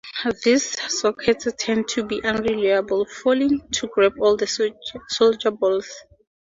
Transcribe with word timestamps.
These 0.43 0.91
sockets 0.99 1.47
tend 1.59 1.87
to 1.89 2.03
be 2.03 2.23
unreliable, 2.23 3.05
failing 3.05 3.61
to 3.73 3.85
grab 3.85 4.13
all 4.19 4.35
the 4.35 4.47
solder 5.09 5.51
balls. 5.51 5.93